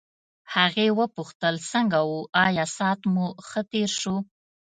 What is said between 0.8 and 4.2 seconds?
وپوښتل څنګه وو آیا ساعت مو ښه تېر شو.